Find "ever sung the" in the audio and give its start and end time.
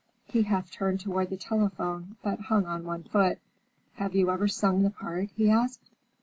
4.31-4.89